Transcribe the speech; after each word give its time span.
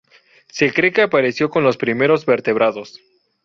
Se 0.47 0.73
cree 0.73 0.91
que 0.91 1.03
apareció 1.03 1.51
con 1.51 1.63
los 1.63 1.77
primeros 1.77 2.25
vertebrados. 2.25 2.99